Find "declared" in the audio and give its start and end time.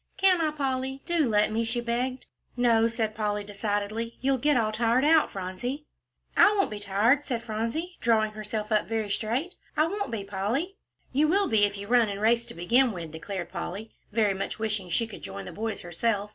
13.11-13.51